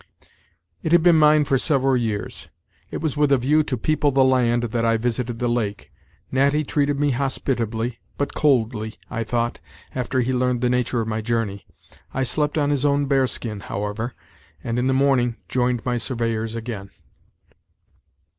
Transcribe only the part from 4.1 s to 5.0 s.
land that I